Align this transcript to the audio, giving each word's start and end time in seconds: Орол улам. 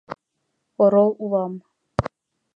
Орол 0.83 1.11
улам. 1.23 1.53